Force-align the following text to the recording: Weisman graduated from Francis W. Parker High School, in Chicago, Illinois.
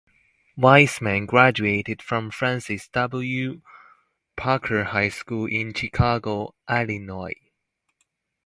Weisman 0.57 1.27
graduated 1.27 2.01
from 2.01 2.31
Francis 2.31 2.87
W. 2.87 3.61
Parker 4.35 4.85
High 4.85 5.09
School, 5.09 5.45
in 5.45 5.75
Chicago, 5.75 6.55
Illinois. 6.67 7.35